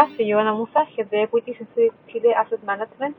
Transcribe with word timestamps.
Hola, 0.00 0.16
soy 0.16 0.28
Giovanna 0.28 0.54
Musa, 0.54 0.86
jefe 0.96 1.14
de 1.14 1.22
Equities 1.24 1.60
en 1.60 1.90
Chile 2.06 2.34
Asset 2.34 2.62
Management 2.64 3.14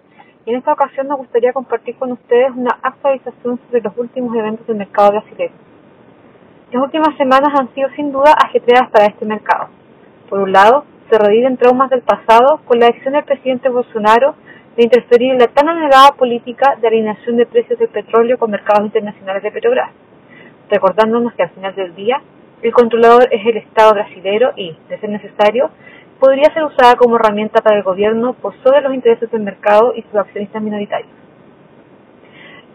y 0.48 0.50
en 0.50 0.56
esta 0.56 0.74
ocasión 0.74 1.08
nos 1.08 1.20
gustaría 1.20 1.54
compartir 1.54 1.96
con 1.96 2.12
ustedes 2.12 2.50
una 2.56 2.76
actualización 2.82 3.60
sobre 3.68 3.82
los 3.82 3.96
últimos 3.98 4.36
eventos 4.36 4.66
del 4.66 4.78
mercado 4.78 5.12
brasileño. 5.12 5.54
Las 6.72 6.84
últimas 6.84 7.16
semanas 7.18 7.52
han 7.60 7.72
sido 7.76 7.88
sin 7.96 8.12
duda 8.12 8.34
ajetreadas 8.34 8.90
para 8.90 9.06
este 9.06 9.26
mercado. 9.26 9.68
Por 10.28 10.40
un 10.40 10.52
lado, 10.52 10.86
se 11.12 11.20
reviven 11.20 11.58
traumas 11.58 11.92
del 11.92 12.02
pasado 12.02 12.62
con 12.66 12.80
la 12.80 12.88
decisión 12.88 13.14
del 13.14 13.26
presidente 13.26 13.70
Bolsonaro 13.70 14.34
de 14.76 14.84
interferir 14.84 15.34
en 15.34 15.38
la 15.38 15.48
tan 15.50 15.70
anhelada 15.70 16.14
política 16.18 16.78
de 16.82 16.88
alineación 16.88 17.38
de 17.38 17.46
precios 17.46 17.78
del 17.78 17.90
petróleo 17.90 18.40
con 18.40 18.50
mercados 18.50 18.86
internacionales 18.86 19.44
de 19.44 19.52
Petrobras, 19.52 19.92
recordándonos 20.68 21.34
que 21.34 21.44
al 21.44 21.52
final 21.52 21.76
del 21.76 21.94
día 21.94 22.24
el 22.64 22.74
controlador 22.74 23.28
es 23.32 23.46
el 23.46 23.58
Estado 23.58 23.94
brasilero 23.94 24.54
y, 24.56 24.76
de 24.88 25.00
ser 25.00 25.10
necesario, 25.10 25.70
podría 26.22 26.54
ser 26.54 26.64
usada 26.64 26.96
como 26.98 27.16
herramienta 27.16 27.64
para 27.64 27.78
el 27.78 27.84
gobierno 27.84 28.34
por 28.34 28.54
sobre 28.62 28.82
los 28.82 28.94
intereses 28.94 29.32
del 29.32 29.42
mercado 29.42 29.94
y 29.96 30.04
sus 30.04 30.16
accionistas 30.16 30.62
minoritarios. 30.62 31.10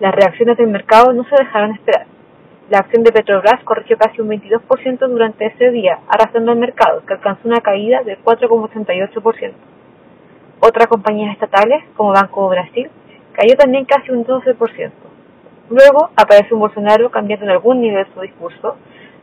Las 0.01 0.13
reacciones 0.17 0.57
del 0.57 0.67
mercado 0.67 1.13
no 1.13 1.23
se 1.23 1.37
dejaron 1.37 1.71
esperar. 1.71 2.07
La 2.71 2.79
acción 2.79 3.05
de 3.05 3.13
Petrobras 3.13 3.63
corrigió 3.63 3.97
casi 3.97 4.21
un 4.21 4.31
22% 4.31 4.99
durante 4.99 5.47
ese 5.47 5.71
día, 5.71 6.01
arrastrando 6.09 6.51
al 6.51 6.59
mercado, 6.59 7.07
que 7.07 7.15
alcanzó 7.15 7.47
una 7.47 7.61
caída 7.61 8.03
del 8.03 8.19
4,88%. 8.25 9.53
Otras 10.59 10.89
compañías 10.89 11.33
estatales, 11.33 11.85
como 11.97 12.11
Banco 12.11 12.49
Brasil, 12.49 12.91
cayó 13.33 13.55
también 13.55 13.85
casi 13.85 14.11
un 14.11 14.27
12%. 14.27 14.91
Luego 15.71 16.11
aparece 16.17 16.53
un 16.53 16.59
Bolsonaro 16.59 17.13
cambiando 17.13 17.45
en 17.45 17.53
algún 17.53 17.81
nivel 17.81 18.09
su 18.13 18.23
discurso, 18.23 18.77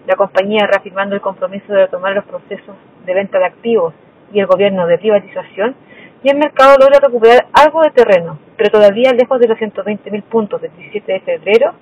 la 0.07 0.15
compañía 0.15 0.65
reafirmando 0.65 1.13
el 1.13 1.21
compromiso 1.21 1.73
de 1.73 1.81
retomar 1.81 2.13
los 2.13 2.23
procesos 2.23 2.75
de 3.05 3.13
venta 3.13 3.37
de 3.37 3.45
activos 3.45 3.93
y 4.33 4.39
el 4.39 4.47
gobierno 4.47 4.87
de 4.87 4.97
privatización, 4.97 5.75
y 6.23 6.29
el 6.29 6.37
mercado 6.37 6.77
logra 6.79 6.99
recuperar 6.99 7.45
algo 7.53 7.81
de 7.81 7.91
terreno, 7.91 8.39
pero 8.57 8.71
todavía 8.71 9.11
lejos 9.11 9.39
de 9.39 9.47
los 9.47 9.57
120.000 9.57 10.23
puntos 10.23 10.61
del 10.61 10.71
17 10.75 11.11
de 11.11 11.19
febrero 11.19 11.73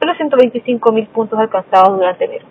o 0.00 0.06
los 0.06 0.16
125.000 0.16 1.08
puntos 1.08 1.38
alcanzados 1.38 1.98
durante 1.98 2.24
enero. 2.24 2.46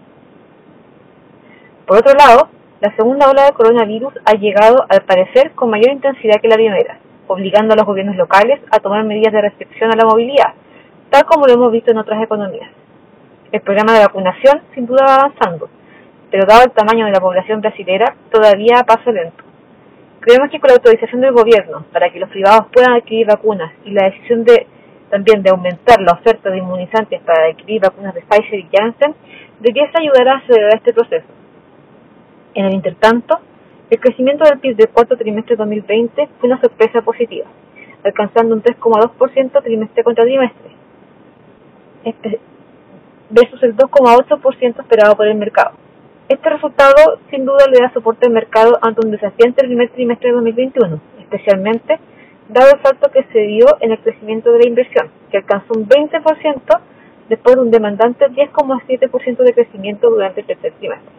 Por 1.85 1.97
otro 1.97 2.13
lado, 2.13 2.50
la 2.81 2.94
segunda 2.95 3.30
ola 3.30 3.45
de 3.45 3.53
coronavirus 3.53 4.13
ha 4.25 4.33
llegado, 4.33 4.85
al 4.89 5.02
parecer, 5.02 5.52
con 5.52 5.69
mayor 5.69 5.94
intensidad 5.94 6.41
que 6.41 6.50
la 6.50 6.55
primera, 6.55 7.00
obligando 7.28 7.73
a 7.73 7.78
los 7.78 7.85
gobiernos 7.85 8.17
locales 8.17 8.59
a 8.69 8.80
tomar 8.80 9.03
medidas 9.05 9.33
de 9.33 9.41
restricción 9.41 9.91
a 9.91 9.95
la 9.95 10.05
movilidad, 10.05 10.53
tal 11.09 11.25
como 11.25 11.47
lo 11.47 11.53
hemos 11.53 11.72
visto 11.72 11.91
en 11.91 11.97
otras 11.97 12.22
economías. 12.22 12.69
El 13.52 13.61
programa 13.61 13.94
de 13.94 14.05
vacunación 14.05 14.61
sin 14.75 14.85
duda 14.85 15.05
va 15.08 15.16
avanzando, 15.16 15.69
pero 16.30 16.45
dado 16.45 16.66
el 16.66 16.72
tamaño 16.72 17.05
de 17.05 17.13
la 17.13 17.22
población 17.22 17.61
brasilera, 17.61 18.13
todavía 18.30 18.80
a 18.80 18.83
paso 18.83 19.11
lento. 19.11 19.47
Creemos 20.28 20.52
que 20.52 20.59
con 20.59 20.67
la 20.67 20.73
autorización 20.73 21.22
del 21.22 21.31
gobierno 21.31 21.86
para 21.94 22.09
que 22.09 22.20
los 22.20 22.30
privados 22.30 22.67
puedan 22.73 22.92
adquirir 22.95 23.28
vacunas 23.28 23.72
y 23.86 23.92
la 23.92 24.09
decisión 24.09 24.44
de 24.44 24.67
también 25.09 25.42
de 25.42 25.52
aumentar 25.52 26.02
la 26.02 26.11
oferta 26.19 26.50
de 26.50 26.58
inmunizantes 26.58 27.22
para 27.22 27.45
adquirir 27.45 27.80
vacunas 27.80 28.14
de 28.14 28.23
Pfizer 28.23 28.59
y 28.59 28.67
Janssen, 28.69 29.16
debería 29.61 29.89
ayudar 29.94 30.28
a 30.28 30.38
acelerar 30.39 30.75
este 30.75 30.92
proceso. 30.92 31.28
En 32.56 32.66
el 32.66 32.73
intertanto, 32.73 33.39
el 33.89 34.02
crecimiento 34.02 34.44
del 34.44 34.59
PIB 34.59 34.75
del 34.75 34.89
cuarto 34.89 35.16
trimestre 35.16 35.56
de 35.56 35.59
2020 35.59 36.28
fue 36.41 36.50
una 36.50 36.59
sorpresa 36.59 37.02
positiva, 37.03 37.45
alcanzando 38.03 38.53
un 38.53 38.62
3,2% 38.62 39.64
trimestre 39.64 40.03
contra 40.03 40.25
trimestre, 40.25 40.72
versus 43.30 43.64
el 43.64 43.78
2,8% 43.78 44.81
esperado 44.81 45.16
por 45.16 45.25
el 45.25 45.36
mercado. 45.36 45.87
Este 46.30 46.50
resultado 46.50 47.20
sin 47.30 47.45
duda 47.45 47.66
le 47.72 47.80
da 47.80 47.94
soporte 47.94 48.28
al 48.28 48.33
mercado 48.33 48.78
ante 48.81 49.06
un 49.06 49.12
desafiante 49.12 49.63
primer 49.63 49.90
trimestre 49.91 50.28
de 50.28 50.35
2021, 50.35 51.00
especialmente 51.22 52.00
dado 52.50 52.72
el 52.75 52.81
salto 52.81 53.09
que 53.12 53.24
se 53.31 53.40
dio 53.40 53.66
en 53.79 53.94
el 53.94 54.00
crecimiento 54.00 54.52
de 54.52 54.59
la 54.59 54.68
inversión, 54.68 55.09
que 55.31 55.38
alcanzó 55.38 55.74
un 55.74 55.88
20% 55.88 56.79
después 57.29 57.56
de 57.56 57.62
un 57.62 57.72
demandante 57.72 58.25
10,7% 58.25 59.38
de 59.38 59.53
crecimiento 59.53 60.09
durante 60.09 60.41
el 60.41 60.47
tercer 60.47 60.74
trimestre. 60.74 61.12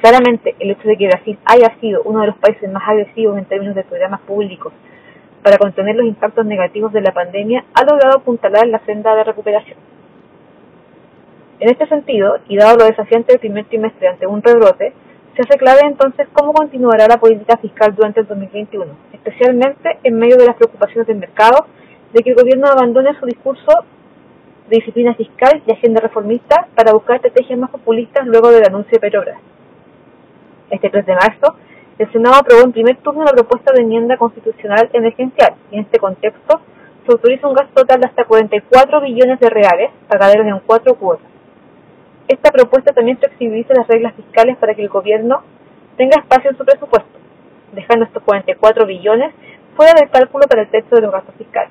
Claramente, 0.00 0.56
el 0.58 0.72
hecho 0.72 0.88
de 0.88 0.96
que 0.96 1.06
Brasil 1.06 1.38
haya 1.44 1.78
sido 1.80 2.02
uno 2.04 2.22
de 2.22 2.26
los 2.26 2.36
países 2.38 2.68
más 2.72 2.82
agresivos 2.88 3.38
en 3.38 3.44
términos 3.44 3.76
de 3.76 3.84
programas 3.84 4.22
públicos 4.22 4.72
para 5.44 5.56
contener 5.56 5.94
los 5.94 6.06
impactos 6.06 6.44
negativos 6.44 6.92
de 6.92 7.00
la 7.00 7.12
pandemia 7.12 7.64
ha 7.74 7.84
logrado 7.84 8.18
apuntalar 8.18 8.66
la 8.66 8.80
senda 8.86 9.14
de 9.14 9.22
recuperación. 9.22 9.93
En 11.60 11.70
este 11.70 11.86
sentido, 11.86 12.38
y 12.48 12.56
dado 12.56 12.78
lo 12.78 12.84
desafiante 12.86 13.32
del 13.32 13.40
primer 13.40 13.64
trimestre 13.66 14.08
ante 14.08 14.26
un 14.26 14.42
rebrote, 14.42 14.92
se 15.36 15.42
hace 15.42 15.56
clave 15.58 15.82
entonces 15.84 16.26
cómo 16.32 16.52
continuará 16.52 17.06
la 17.08 17.18
política 17.18 17.56
fiscal 17.56 17.94
durante 17.94 18.20
el 18.20 18.26
2021, 18.26 18.86
especialmente 19.12 19.98
en 20.02 20.18
medio 20.18 20.36
de 20.36 20.46
las 20.46 20.56
preocupaciones 20.56 21.06
del 21.06 21.18
mercado 21.18 21.66
de 22.12 22.22
que 22.22 22.30
el 22.30 22.36
gobierno 22.36 22.66
abandone 22.66 23.18
su 23.18 23.26
discurso 23.26 23.84
de 24.68 24.76
disciplina 24.76 25.14
fiscal 25.14 25.62
y 25.66 25.72
agenda 25.72 26.00
reformista 26.00 26.66
para 26.74 26.92
buscar 26.92 27.16
estrategias 27.16 27.58
más 27.58 27.70
populistas 27.70 28.26
luego 28.26 28.50
del 28.50 28.64
anuncio 28.66 28.90
de 28.92 29.00
Petrobras. 29.00 29.38
Este 30.70 30.90
3 30.90 31.06
de 31.06 31.14
marzo, 31.14 31.56
el 31.98 32.10
Senado 32.12 32.36
aprobó 32.36 32.62
en 32.62 32.72
primer 32.72 32.96
turno 32.96 33.24
la 33.24 33.32
propuesta 33.32 33.72
de 33.72 33.82
enmienda 33.82 34.16
constitucional 34.16 34.90
emergencial 34.92 35.54
y 35.70 35.76
en 35.76 35.82
este 35.82 35.98
contexto 35.98 36.60
se 37.06 37.12
autoriza 37.12 37.46
un 37.46 37.54
gasto 37.54 37.74
total 37.74 38.00
de 38.00 38.06
hasta 38.06 38.24
44 38.24 39.00
billones 39.02 39.38
de 39.38 39.50
reales 39.50 39.90
pagados 40.08 40.36
en 40.36 40.58
cuatro 40.66 40.94
cuotas 40.94 41.34
esta 42.28 42.50
propuesta 42.50 42.92
también 42.92 43.18
flexibiliza 43.18 43.74
las 43.74 43.86
reglas 43.86 44.14
fiscales 44.14 44.56
para 44.56 44.74
que 44.74 44.82
el 44.82 44.88
gobierno 44.88 45.42
tenga 45.96 46.20
espacio 46.20 46.50
en 46.50 46.56
su 46.56 46.64
presupuesto, 46.64 47.18
dejando 47.72 48.06
estos 48.06 48.22
44 48.22 48.86
billones 48.86 49.34
fuera 49.76 49.92
del 49.94 50.10
cálculo 50.10 50.46
para 50.46 50.62
el 50.62 50.70
techo 50.70 50.94
de 50.94 51.02
los 51.02 51.12
gastos 51.12 51.34
fiscales. 51.36 51.70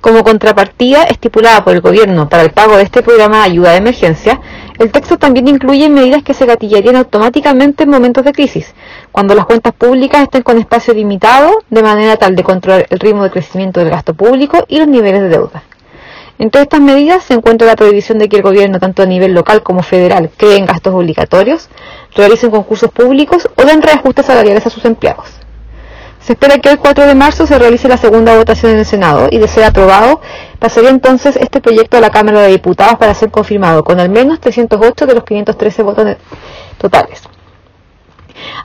Como 0.00 0.22
contrapartida 0.22 1.02
estipulada 1.04 1.64
por 1.64 1.74
el 1.74 1.80
gobierno 1.80 2.28
para 2.28 2.44
el 2.44 2.50
pago 2.50 2.76
de 2.76 2.84
este 2.84 3.02
programa 3.02 3.38
de 3.38 3.50
ayuda 3.50 3.72
de 3.72 3.78
emergencia, 3.78 4.40
el 4.78 4.92
texto 4.92 5.18
también 5.18 5.48
incluye 5.48 5.88
medidas 5.88 6.22
que 6.22 6.34
se 6.34 6.46
gatillarían 6.46 6.94
automáticamente 6.94 7.82
en 7.82 7.90
momentos 7.90 8.24
de 8.24 8.32
crisis, 8.32 8.74
cuando 9.10 9.34
las 9.34 9.44
cuentas 9.44 9.74
públicas 9.74 10.22
estén 10.22 10.42
con 10.42 10.56
espacio 10.56 10.94
limitado, 10.94 11.52
de 11.68 11.82
manera 11.82 12.16
tal 12.16 12.36
de 12.36 12.44
controlar 12.44 12.86
el 12.90 13.00
ritmo 13.00 13.24
de 13.24 13.30
crecimiento 13.30 13.80
del 13.80 13.90
gasto 13.90 14.14
público 14.14 14.64
y 14.68 14.78
los 14.78 14.86
niveles 14.86 15.22
de 15.22 15.30
deuda. 15.30 15.64
Entre 16.38 16.62
estas 16.62 16.80
medidas 16.80 17.24
se 17.24 17.34
encuentra 17.34 17.66
la 17.66 17.74
prohibición 17.74 18.18
de 18.18 18.28
que 18.28 18.36
el 18.36 18.42
gobierno, 18.42 18.78
tanto 18.78 19.02
a 19.02 19.06
nivel 19.06 19.34
local 19.34 19.64
como 19.64 19.82
federal, 19.82 20.30
creen 20.36 20.66
gastos 20.66 20.94
obligatorios, 20.94 21.68
realicen 22.14 22.52
concursos 22.52 22.92
públicos 22.92 23.48
o 23.56 23.64
den 23.64 23.82
reajustes 23.82 24.26
salariales 24.26 24.64
a 24.64 24.70
sus 24.70 24.84
empleados. 24.84 25.26
Se 26.20 26.34
espera 26.34 26.58
que 26.58 26.70
el 26.70 26.78
4 26.78 27.06
de 27.06 27.14
marzo 27.16 27.44
se 27.44 27.58
realice 27.58 27.88
la 27.88 27.96
segunda 27.96 28.36
votación 28.36 28.72
en 28.72 28.78
el 28.78 28.84
Senado 28.84 29.28
y, 29.32 29.38
de 29.38 29.48
ser 29.48 29.64
aprobado, 29.64 30.20
pasaría 30.60 30.90
entonces 30.90 31.34
este 31.36 31.60
proyecto 31.60 31.96
a 31.96 32.00
la 32.00 32.10
Cámara 32.10 32.42
de 32.42 32.48
Diputados 32.48 32.98
para 32.98 33.14
ser 33.14 33.32
confirmado 33.32 33.82
con 33.82 33.98
al 33.98 34.08
menos 34.08 34.38
308 34.38 35.06
de 35.06 35.14
los 35.14 35.24
513 35.24 35.82
votos 35.82 36.16
totales. 36.76 37.22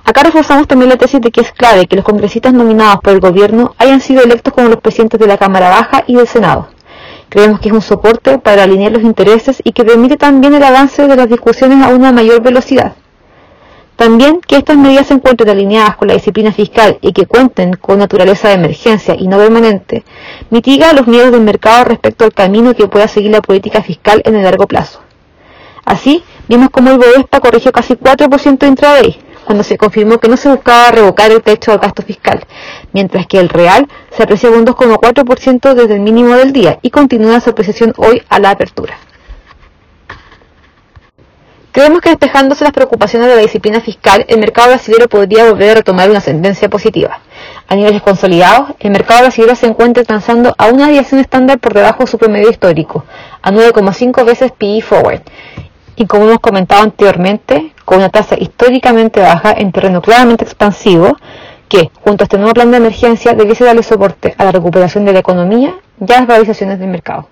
Acá 0.04 0.22
reforzamos 0.22 0.68
también 0.68 0.90
la 0.90 0.98
tesis 0.98 1.22
de 1.22 1.32
que 1.32 1.42
es 1.42 1.52
clave 1.52 1.88
que 1.88 1.96
los 1.96 2.06
congresistas 2.06 2.54
nominados 2.54 2.98
por 3.02 3.14
el 3.14 3.20
gobierno 3.20 3.74
hayan 3.80 4.02
sido 4.02 4.22
electos 4.22 4.54
como 4.54 4.68
los 4.68 4.78
presidentes 4.78 5.20
de 5.20 5.26
la 5.26 5.38
Cámara 5.38 5.70
Baja 5.70 6.04
y 6.06 6.16
del 6.16 6.28
Senado. 6.28 6.68
Creemos 7.34 7.60
que 7.60 7.70
es 7.70 7.74
un 7.74 7.82
soporte 7.82 8.38
para 8.38 8.62
alinear 8.62 8.92
los 8.92 9.02
intereses 9.02 9.60
y 9.64 9.72
que 9.72 9.84
permite 9.84 10.18
también 10.18 10.54
el 10.54 10.62
avance 10.62 11.08
de 11.08 11.16
las 11.16 11.28
discusiones 11.28 11.84
a 11.84 11.88
una 11.88 12.12
mayor 12.12 12.44
velocidad. 12.44 12.94
También 13.96 14.40
que 14.40 14.58
estas 14.58 14.78
medidas 14.78 15.08
se 15.08 15.16
encuentren 15.16 15.50
alineadas 15.50 15.96
con 15.96 16.10
la 16.10 16.14
disciplina 16.14 16.52
fiscal 16.52 17.00
y 17.02 17.12
que 17.12 17.26
cuenten 17.26 17.74
con 17.74 17.98
naturaleza 17.98 18.50
de 18.50 18.54
emergencia 18.54 19.16
y 19.18 19.28
no 19.28 19.38
permanente, 19.38 20.04
mitiga 20.52 20.94
los 20.94 21.08
miedos 21.08 21.32
del 21.32 21.42
mercado 21.42 21.86
respecto 21.86 22.24
al 22.24 22.36
camino 22.36 22.76
que 22.76 22.88
pueda 22.88 23.08
seguir 23.08 23.32
la 23.32 23.42
política 23.42 23.82
fiscal 23.82 24.22
en 24.26 24.36
el 24.36 24.44
largo 24.44 24.68
plazo. 24.68 25.00
Así, 25.86 26.24
vimos 26.48 26.70
como 26.70 26.92
el 26.92 27.00
Bovespa 27.00 27.40
corrigió 27.40 27.72
casi 27.72 27.96
4% 27.96 28.68
intraday, 28.68 29.20
cuando 29.44 29.64
se 29.64 29.78
confirmó 29.78 30.20
que 30.20 30.28
no 30.28 30.38
se 30.38 30.50
buscaba 30.50 30.92
revocar 30.92 31.32
el 31.32 31.42
techo 31.42 31.72
del 31.72 31.80
gasto 31.80 32.02
fiscal, 32.02 32.46
mientras 32.92 33.28
que 33.28 33.40
el 33.40 33.50
real 33.50 33.88
se 34.12 34.24
apreciaba 34.24 34.58
un 34.58 34.66
2,4% 34.66 35.74
desde 35.74 35.96
el 35.96 36.02
mínimo 36.02 36.36
del 36.36 36.54
día 36.54 36.80
y 36.82 36.90
continúa 36.90 37.40
su 37.40 37.50
apreciación 37.50 37.94
hoy 37.98 38.22
a 38.30 38.40
la 38.40 38.52
apertura. 38.52 38.98
Creemos 41.74 42.02
que 42.02 42.10
despejándose 42.10 42.64
las 42.64 42.72
preocupaciones 42.72 43.30
de 43.30 43.36
la 43.36 43.42
disciplina 43.42 43.82
fiscal, 43.82 44.26
el 44.28 44.40
mercado 44.40 44.68
brasileño 44.68 45.08
podría 45.08 45.50
volver 45.50 45.72
a 45.72 45.74
retomar 45.76 46.08
una 46.08 46.22
tendencia 46.22 46.70
positiva. 46.70 47.20
A 47.68 47.76
niveles 47.76 48.04
consolidados, 48.04 48.76
el 48.80 48.92
mercado 48.92 49.22
brasileño 49.22 49.56
se 49.56 49.66
encuentra 49.66 50.04
transando 50.04 50.54
a 50.56 50.68
una 50.68 50.86
aviación 50.86 51.20
estándar 51.20 51.58
por 51.58 51.74
debajo 51.74 52.04
de 52.04 52.12
su 52.12 52.20
promedio 52.20 52.52
histórico, 52.52 53.06
a 53.42 53.52
9,5 53.52 54.24
veces 54.24 54.52
PE 54.52 54.82
forward, 54.82 55.22
y 55.96 56.06
como 56.06 56.26
hemos 56.26 56.42
comentado 56.42 56.84
anteriormente, 56.84 57.73
con 57.86 57.98
una 57.98 58.10
tasa 58.10 58.36
históricamente 58.40 59.20
baja 59.22 59.54
en 59.54 59.72
terreno 59.72 60.02
claramente 60.02 60.44
expansivo, 60.44 61.18
que, 61.68 61.92
junto 62.04 62.24
a 62.24 62.26
este 62.26 62.38
nuevo 62.38 62.54
plan 62.54 62.72
de 62.72 62.78
emergencia, 62.78 63.34
debiese 63.34 63.66
darle 63.66 63.84
soporte 63.84 64.36
a 64.38 64.46
la 64.46 64.52
recuperación 64.52 65.06
de 65.06 65.14
la 65.14 65.20
economía 65.20 65.76
y 66.00 66.12
a 66.12 66.20
las 66.20 66.28
valorizaciones 66.28 66.80
del 66.80 66.90
mercado. 66.90 67.28